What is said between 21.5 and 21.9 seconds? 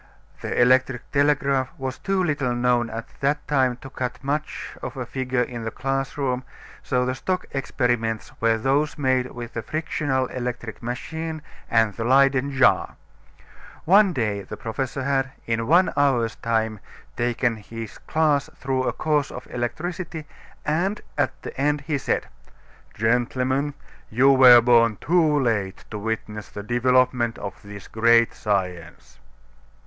end